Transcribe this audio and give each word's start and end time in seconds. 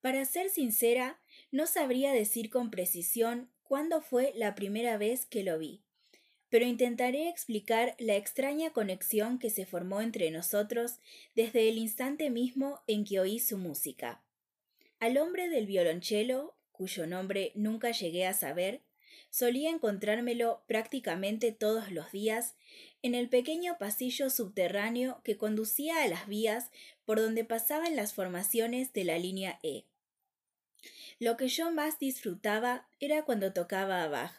Para 0.00 0.24
ser 0.24 0.48
sincera, 0.50 1.20
no 1.50 1.66
sabría 1.66 2.12
decir 2.12 2.50
con 2.50 2.70
precisión 2.70 3.50
cuándo 3.64 4.00
fue 4.00 4.32
la 4.34 4.54
primera 4.54 4.96
vez 4.96 5.26
que 5.26 5.42
lo 5.42 5.58
vi, 5.58 5.82
pero 6.48 6.64
intentaré 6.64 7.28
explicar 7.28 7.94
la 7.98 8.16
extraña 8.16 8.70
conexión 8.70 9.38
que 9.38 9.50
se 9.50 9.66
formó 9.66 10.00
entre 10.00 10.30
nosotros 10.30 11.00
desde 11.34 11.68
el 11.68 11.78
instante 11.78 12.30
mismo 12.30 12.80
en 12.86 13.04
que 13.04 13.20
oí 13.20 13.40
su 13.40 13.58
música. 13.58 14.22
Al 15.00 15.18
hombre 15.18 15.48
del 15.48 15.66
violonchelo, 15.66 16.56
cuyo 16.72 17.06
nombre 17.06 17.52
nunca 17.54 17.90
llegué 17.90 18.26
a 18.26 18.34
saber, 18.34 18.82
solía 19.30 19.70
encontrármelo 19.70 20.62
prácticamente 20.66 21.52
todos 21.52 21.90
los 21.90 22.12
días 22.12 22.54
en 23.02 23.14
el 23.14 23.28
pequeño 23.28 23.78
pasillo 23.78 24.30
subterráneo 24.30 25.20
que 25.24 25.36
conducía 25.36 26.02
a 26.02 26.08
las 26.08 26.26
vías 26.26 26.70
por 27.04 27.20
donde 27.20 27.44
pasaban 27.44 27.96
las 27.96 28.14
formaciones 28.14 28.92
de 28.92 29.04
la 29.04 29.18
línea 29.18 29.58
E. 29.62 29.84
Lo 31.18 31.36
que 31.36 31.48
yo 31.48 31.70
más 31.70 31.98
disfrutaba 31.98 32.88
era 33.00 33.24
cuando 33.24 33.52
tocaba 33.52 34.02
a 34.02 34.08
Bach, 34.08 34.32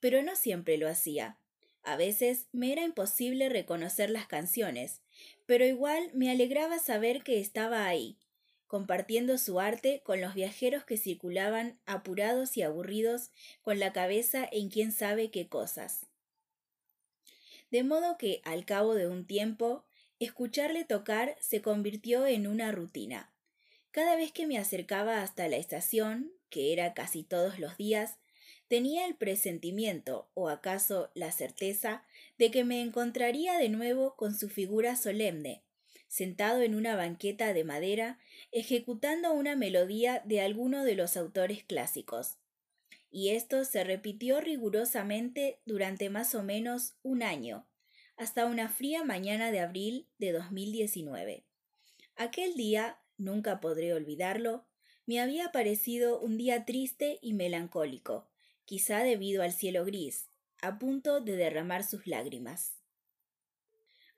pero 0.00 0.22
no 0.22 0.36
siempre 0.36 0.76
lo 0.76 0.88
hacía. 0.88 1.38
A 1.82 1.96
veces 1.96 2.46
me 2.52 2.72
era 2.72 2.82
imposible 2.82 3.48
reconocer 3.48 4.10
las 4.10 4.26
canciones, 4.26 5.02
pero 5.46 5.64
igual 5.66 6.10
me 6.14 6.30
alegraba 6.30 6.78
saber 6.78 7.22
que 7.22 7.40
estaba 7.40 7.86
ahí, 7.86 8.16
compartiendo 8.74 9.38
su 9.38 9.60
arte 9.60 10.02
con 10.02 10.20
los 10.20 10.34
viajeros 10.34 10.82
que 10.82 10.96
circulaban 10.96 11.78
apurados 11.86 12.56
y 12.56 12.62
aburridos 12.62 13.30
con 13.62 13.78
la 13.78 13.92
cabeza 13.92 14.48
en 14.50 14.68
quién 14.68 14.90
sabe 14.90 15.30
qué 15.30 15.48
cosas. 15.48 16.08
De 17.70 17.84
modo 17.84 18.18
que, 18.18 18.40
al 18.42 18.64
cabo 18.64 18.96
de 18.96 19.06
un 19.06 19.28
tiempo, 19.28 19.84
escucharle 20.18 20.84
tocar 20.84 21.36
se 21.38 21.62
convirtió 21.62 22.26
en 22.26 22.48
una 22.48 22.72
rutina. 22.72 23.32
Cada 23.92 24.16
vez 24.16 24.32
que 24.32 24.48
me 24.48 24.58
acercaba 24.58 25.22
hasta 25.22 25.46
la 25.46 25.54
estación, 25.54 26.32
que 26.50 26.72
era 26.72 26.94
casi 26.94 27.22
todos 27.22 27.60
los 27.60 27.76
días, 27.76 28.18
tenía 28.66 29.06
el 29.06 29.14
presentimiento, 29.14 30.32
o 30.34 30.48
acaso 30.48 31.12
la 31.14 31.30
certeza, 31.30 32.04
de 32.38 32.50
que 32.50 32.64
me 32.64 32.80
encontraría 32.80 33.56
de 33.56 33.68
nuevo 33.68 34.16
con 34.16 34.34
su 34.34 34.48
figura 34.48 34.96
solemne, 34.96 35.62
sentado 36.08 36.62
en 36.62 36.74
una 36.74 36.96
banqueta 36.96 37.52
de 37.52 37.64
madera, 37.64 38.18
ejecutando 38.52 39.32
una 39.32 39.56
melodía 39.56 40.22
de 40.24 40.40
alguno 40.40 40.84
de 40.84 40.94
los 40.94 41.16
autores 41.16 41.64
clásicos. 41.64 42.38
Y 43.10 43.30
esto 43.30 43.64
se 43.64 43.84
repitió 43.84 44.40
rigurosamente 44.40 45.60
durante 45.64 46.10
más 46.10 46.34
o 46.34 46.42
menos 46.42 46.94
un 47.02 47.22
año, 47.22 47.66
hasta 48.16 48.46
una 48.46 48.68
fría 48.68 49.04
mañana 49.04 49.50
de 49.50 49.60
abril 49.60 50.08
de 50.18 50.32
2019. 50.32 51.44
Aquel 52.16 52.54
día, 52.54 52.98
nunca 53.16 53.60
podré 53.60 53.92
olvidarlo, 53.92 54.66
me 55.06 55.20
había 55.20 55.52
parecido 55.52 56.20
un 56.20 56.38
día 56.38 56.64
triste 56.64 57.18
y 57.20 57.34
melancólico, 57.34 58.30
quizá 58.64 59.02
debido 59.02 59.42
al 59.42 59.52
cielo 59.52 59.84
gris, 59.84 60.28
a 60.62 60.78
punto 60.78 61.20
de 61.20 61.36
derramar 61.36 61.84
sus 61.84 62.06
lágrimas. 62.06 62.83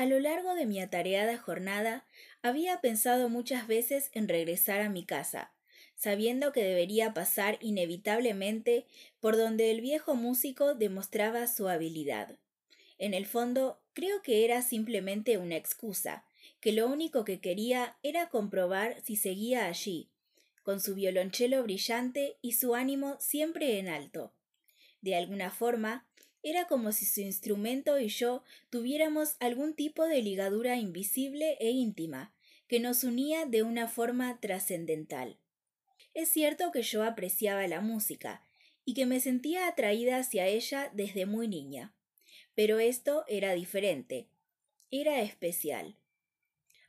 A 0.00 0.06
lo 0.06 0.18
largo 0.18 0.54
de 0.54 0.64
mi 0.64 0.80
atareada 0.80 1.36
jornada 1.36 2.06
había 2.40 2.80
pensado 2.80 3.28
muchas 3.28 3.66
veces 3.66 4.08
en 4.14 4.28
regresar 4.28 4.80
a 4.80 4.88
mi 4.88 5.04
casa, 5.04 5.52
sabiendo 5.94 6.52
que 6.52 6.64
debería 6.64 7.12
pasar 7.12 7.58
inevitablemente 7.60 8.86
por 9.20 9.36
donde 9.36 9.70
el 9.70 9.82
viejo 9.82 10.14
músico 10.14 10.74
demostraba 10.74 11.46
su 11.46 11.68
habilidad. 11.68 12.38
En 12.96 13.12
el 13.12 13.26
fondo, 13.26 13.78
creo 13.92 14.22
que 14.22 14.46
era 14.46 14.62
simplemente 14.62 15.36
una 15.36 15.56
excusa, 15.56 16.24
que 16.60 16.72
lo 16.72 16.88
único 16.88 17.26
que 17.26 17.42
quería 17.42 17.98
era 18.02 18.30
comprobar 18.30 19.02
si 19.02 19.16
seguía 19.16 19.66
allí, 19.66 20.08
con 20.62 20.80
su 20.80 20.94
violonchelo 20.94 21.62
brillante 21.62 22.38
y 22.40 22.52
su 22.52 22.74
ánimo 22.74 23.18
siempre 23.20 23.78
en 23.78 23.88
alto. 23.88 24.32
De 25.02 25.14
alguna 25.14 25.50
forma, 25.50 26.06
era 26.42 26.66
como 26.66 26.92
si 26.92 27.04
su 27.04 27.20
instrumento 27.20 27.98
y 27.98 28.08
yo 28.08 28.42
tuviéramos 28.70 29.36
algún 29.40 29.74
tipo 29.74 30.06
de 30.06 30.22
ligadura 30.22 30.76
invisible 30.76 31.56
e 31.60 31.70
íntima, 31.70 32.34
que 32.68 32.80
nos 32.80 33.04
unía 33.04 33.46
de 33.46 33.62
una 33.62 33.88
forma 33.88 34.40
trascendental. 34.40 35.38
Es 36.14 36.28
cierto 36.28 36.70
que 36.72 36.82
yo 36.82 37.02
apreciaba 37.02 37.66
la 37.66 37.80
música, 37.80 38.44
y 38.84 38.94
que 38.94 39.06
me 39.06 39.20
sentía 39.20 39.68
atraída 39.68 40.18
hacia 40.18 40.46
ella 40.46 40.90
desde 40.92 41.26
muy 41.26 41.48
niña. 41.48 41.94
Pero 42.54 42.80
esto 42.80 43.24
era 43.28 43.52
diferente, 43.52 44.28
era 44.90 45.20
especial. 45.20 45.96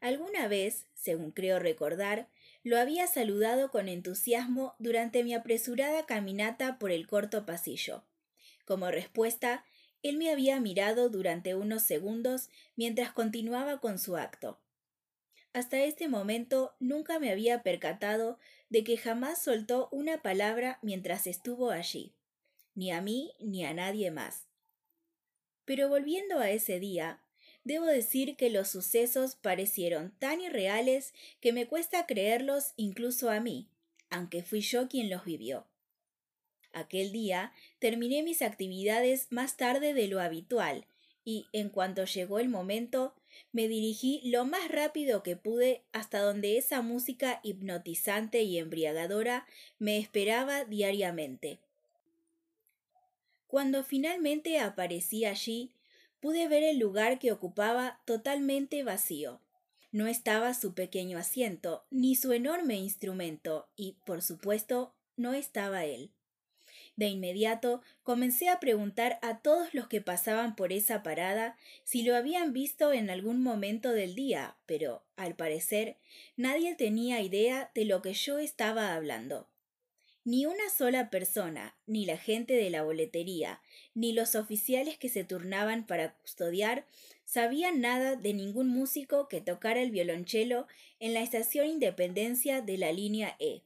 Alguna 0.00 0.48
vez, 0.48 0.86
según 0.94 1.30
creo 1.30 1.58
recordar, 1.58 2.30
lo 2.62 2.78
había 2.78 3.06
saludado 3.06 3.70
con 3.70 3.88
entusiasmo 3.88 4.74
durante 4.78 5.22
mi 5.24 5.34
apresurada 5.34 6.06
caminata 6.06 6.78
por 6.78 6.90
el 6.90 7.06
corto 7.06 7.44
pasillo. 7.44 8.02
Como 8.70 8.92
respuesta, 8.92 9.64
él 10.04 10.16
me 10.16 10.30
había 10.30 10.60
mirado 10.60 11.08
durante 11.08 11.56
unos 11.56 11.82
segundos 11.82 12.50
mientras 12.76 13.10
continuaba 13.10 13.80
con 13.80 13.98
su 13.98 14.16
acto. 14.16 14.60
Hasta 15.52 15.82
este 15.82 16.06
momento 16.06 16.76
nunca 16.78 17.18
me 17.18 17.32
había 17.32 17.64
percatado 17.64 18.38
de 18.68 18.84
que 18.84 18.96
jamás 18.96 19.42
soltó 19.42 19.88
una 19.90 20.22
palabra 20.22 20.78
mientras 20.82 21.26
estuvo 21.26 21.72
allí, 21.72 22.14
ni 22.76 22.92
a 22.92 23.00
mí 23.00 23.32
ni 23.40 23.64
a 23.64 23.74
nadie 23.74 24.12
más. 24.12 24.46
Pero 25.64 25.88
volviendo 25.88 26.38
a 26.38 26.52
ese 26.52 26.78
día, 26.78 27.24
debo 27.64 27.86
decir 27.86 28.36
que 28.36 28.50
los 28.50 28.68
sucesos 28.68 29.34
parecieron 29.34 30.16
tan 30.20 30.40
irreales 30.40 31.12
que 31.40 31.52
me 31.52 31.66
cuesta 31.66 32.06
creerlos 32.06 32.72
incluso 32.76 33.30
a 33.30 33.40
mí, 33.40 33.68
aunque 34.10 34.44
fui 34.44 34.60
yo 34.60 34.88
quien 34.88 35.10
los 35.10 35.24
vivió. 35.24 35.66
Aquel 36.72 37.10
día 37.10 37.52
terminé 37.80 38.22
mis 38.22 38.42
actividades 38.42 39.26
más 39.30 39.56
tarde 39.56 39.94
de 39.94 40.06
lo 40.06 40.20
habitual 40.20 40.86
y, 41.24 41.46
en 41.52 41.68
cuanto 41.68 42.04
llegó 42.04 42.38
el 42.38 42.48
momento, 42.48 43.14
me 43.52 43.68
dirigí 43.68 44.20
lo 44.24 44.44
más 44.44 44.68
rápido 44.68 45.22
que 45.22 45.36
pude 45.36 45.82
hasta 45.92 46.20
donde 46.20 46.56
esa 46.56 46.82
música 46.82 47.40
hipnotizante 47.42 48.42
y 48.42 48.58
embriagadora 48.58 49.46
me 49.78 49.98
esperaba 49.98 50.64
diariamente. 50.64 51.58
Cuando 53.46 53.82
finalmente 53.82 54.58
aparecí 54.58 55.24
allí, 55.24 55.72
pude 56.20 56.48
ver 56.48 56.62
el 56.62 56.78
lugar 56.78 57.18
que 57.18 57.32
ocupaba 57.32 58.00
totalmente 58.04 58.84
vacío. 58.84 59.40
No 59.92 60.06
estaba 60.06 60.54
su 60.54 60.74
pequeño 60.74 61.18
asiento, 61.18 61.84
ni 61.90 62.14
su 62.14 62.32
enorme 62.32 62.76
instrumento, 62.76 63.68
y, 63.74 63.96
por 64.06 64.22
supuesto, 64.22 64.94
no 65.16 65.34
estaba 65.34 65.84
él. 65.84 66.10
De 67.00 67.08
inmediato 67.08 67.80
comencé 68.02 68.50
a 68.50 68.60
preguntar 68.60 69.18
a 69.22 69.38
todos 69.38 69.72
los 69.72 69.88
que 69.88 70.02
pasaban 70.02 70.54
por 70.54 70.70
esa 70.70 71.02
parada 71.02 71.56
si 71.82 72.02
lo 72.02 72.14
habían 72.14 72.52
visto 72.52 72.92
en 72.92 73.08
algún 73.08 73.42
momento 73.42 73.92
del 73.92 74.14
día, 74.14 74.58
pero, 74.66 75.02
al 75.16 75.34
parecer, 75.34 75.96
nadie 76.36 76.74
tenía 76.74 77.22
idea 77.22 77.70
de 77.74 77.86
lo 77.86 78.02
que 78.02 78.12
yo 78.12 78.38
estaba 78.38 78.94
hablando. 78.94 79.48
Ni 80.24 80.44
una 80.44 80.68
sola 80.68 81.08
persona, 81.08 81.74
ni 81.86 82.04
la 82.04 82.18
gente 82.18 82.52
de 82.52 82.68
la 82.68 82.82
boletería, 82.82 83.62
ni 83.94 84.12
los 84.12 84.34
oficiales 84.34 84.98
que 84.98 85.08
se 85.08 85.24
turnaban 85.24 85.86
para 85.86 86.12
custodiar, 86.18 86.84
sabían 87.24 87.80
nada 87.80 88.16
de 88.16 88.34
ningún 88.34 88.68
músico 88.68 89.26
que 89.26 89.40
tocara 89.40 89.80
el 89.80 89.90
violonchelo 89.90 90.66
en 90.98 91.14
la 91.14 91.22
estación 91.22 91.66
Independencia 91.66 92.60
de 92.60 92.76
la 92.76 92.92
línea 92.92 93.36
E. 93.38 93.62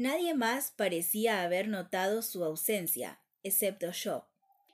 Nadie 0.00 0.32
más 0.32 0.70
parecía 0.70 1.42
haber 1.42 1.68
notado 1.68 2.22
su 2.22 2.42
ausencia, 2.42 3.20
excepto 3.42 3.90
yo. 3.90 4.26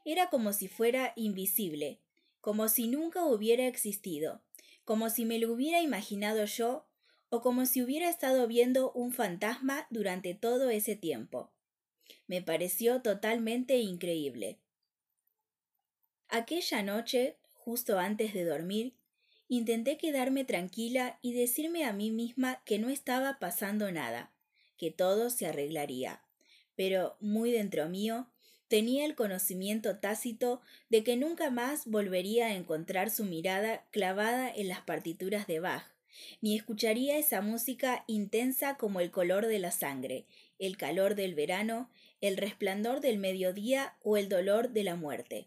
Era 0.04 0.30
como 0.30 0.52
si 0.52 0.68
fuera 0.68 1.14
invisible, 1.16 2.00
como 2.40 2.68
si 2.68 2.86
nunca 2.86 3.24
hubiera 3.24 3.66
existido, 3.66 4.44
como 4.84 5.10
si 5.10 5.24
me 5.24 5.40
lo 5.40 5.52
hubiera 5.52 5.82
imaginado 5.82 6.44
yo 6.44 6.86
o 7.28 7.40
como 7.40 7.66
si 7.66 7.82
hubiera 7.82 8.08
estado 8.08 8.46
viendo 8.46 8.92
un 8.92 9.12
fantasma 9.12 9.88
durante 9.90 10.32
todo 10.34 10.70
ese 10.70 10.94
tiempo. 10.94 11.50
Me 12.28 12.40
pareció 12.40 13.02
totalmente 13.02 13.78
increíble. 13.78 14.60
Aquella 16.28 16.84
noche, 16.84 17.36
justo 17.52 17.98
antes 17.98 18.32
de 18.32 18.44
dormir, 18.44 18.94
intenté 19.48 19.98
quedarme 19.98 20.44
tranquila 20.44 21.18
y 21.20 21.32
decirme 21.32 21.84
a 21.84 21.92
mí 21.92 22.12
misma 22.12 22.62
que 22.64 22.78
no 22.78 22.90
estaba 22.90 23.40
pasando 23.40 23.90
nada, 23.90 24.35
que 24.76 24.90
todo 24.90 25.30
se 25.30 25.46
arreglaría. 25.46 26.22
Pero, 26.74 27.16
muy 27.20 27.50
dentro 27.50 27.88
mío, 27.88 28.28
tenía 28.68 29.04
el 29.04 29.14
conocimiento 29.14 29.98
tácito 29.98 30.60
de 30.88 31.04
que 31.04 31.16
nunca 31.16 31.50
más 31.50 31.86
volvería 31.86 32.46
a 32.46 32.54
encontrar 32.54 33.10
su 33.10 33.24
mirada 33.24 33.84
clavada 33.90 34.50
en 34.50 34.68
las 34.68 34.80
partituras 34.80 35.46
de 35.46 35.60
Bach, 35.60 35.86
ni 36.40 36.56
escucharía 36.56 37.18
esa 37.18 37.40
música 37.40 38.04
intensa 38.06 38.76
como 38.76 39.00
el 39.00 39.10
color 39.10 39.46
de 39.46 39.58
la 39.58 39.70
sangre, 39.70 40.24
el 40.58 40.76
calor 40.76 41.14
del 41.14 41.34
verano, 41.34 41.90
el 42.20 42.36
resplandor 42.36 43.00
del 43.00 43.18
mediodía 43.18 43.94
o 44.02 44.16
el 44.16 44.28
dolor 44.28 44.70
de 44.70 44.84
la 44.84 44.96
muerte. 44.96 45.46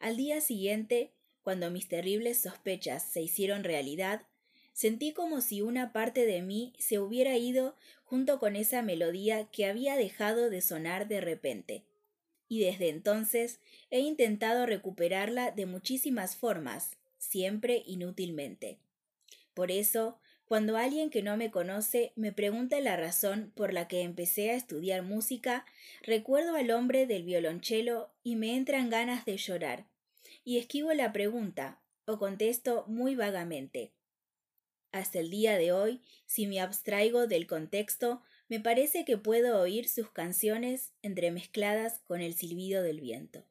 Al 0.00 0.16
día 0.16 0.40
siguiente, 0.40 1.12
cuando 1.42 1.70
mis 1.70 1.88
terribles 1.88 2.38
sospechas 2.38 3.02
se 3.02 3.22
hicieron 3.22 3.64
realidad, 3.64 4.22
Sentí 4.78 5.12
como 5.12 5.40
si 5.40 5.60
una 5.60 5.92
parte 5.92 6.24
de 6.24 6.40
mí 6.40 6.72
se 6.78 7.00
hubiera 7.00 7.36
ido 7.36 7.74
junto 8.04 8.38
con 8.38 8.54
esa 8.54 8.80
melodía 8.80 9.48
que 9.50 9.66
había 9.66 9.96
dejado 9.96 10.50
de 10.50 10.60
sonar 10.60 11.08
de 11.08 11.20
repente. 11.20 11.82
Y 12.46 12.60
desde 12.60 12.88
entonces 12.88 13.58
he 13.90 13.98
intentado 13.98 14.66
recuperarla 14.66 15.50
de 15.50 15.66
muchísimas 15.66 16.36
formas, 16.36 16.96
siempre 17.18 17.82
inútilmente. 17.86 18.78
Por 19.52 19.72
eso, 19.72 20.20
cuando 20.44 20.76
alguien 20.76 21.10
que 21.10 21.24
no 21.24 21.36
me 21.36 21.50
conoce 21.50 22.12
me 22.14 22.30
pregunta 22.30 22.78
la 22.78 22.96
razón 22.96 23.50
por 23.56 23.72
la 23.72 23.88
que 23.88 24.02
empecé 24.02 24.52
a 24.52 24.54
estudiar 24.54 25.02
música, 25.02 25.66
recuerdo 26.02 26.54
al 26.54 26.70
hombre 26.70 27.08
del 27.08 27.24
violonchelo 27.24 28.12
y 28.22 28.36
me 28.36 28.54
entran 28.54 28.90
ganas 28.90 29.24
de 29.24 29.38
llorar, 29.38 29.88
y 30.44 30.58
esquivo 30.58 30.92
la 30.92 31.12
pregunta, 31.12 31.80
o 32.04 32.20
contesto 32.20 32.84
muy 32.86 33.16
vagamente. 33.16 33.90
Hasta 34.90 35.18
el 35.18 35.30
día 35.30 35.58
de 35.58 35.72
hoy, 35.72 36.00
si 36.26 36.46
me 36.46 36.60
abstraigo 36.60 37.26
del 37.26 37.46
contexto, 37.46 38.22
me 38.48 38.60
parece 38.60 39.04
que 39.04 39.18
puedo 39.18 39.60
oír 39.60 39.88
sus 39.88 40.10
canciones 40.10 40.92
entremezcladas 41.02 42.00
con 42.06 42.22
el 42.22 42.34
silbido 42.34 42.82
del 42.82 43.00
viento. 43.00 43.44